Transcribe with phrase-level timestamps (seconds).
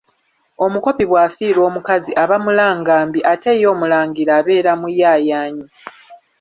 [0.65, 5.65] Omukopi bw'afiirwa omukazi aba mulangambi ate ye omulangira abeera muyayaanyi.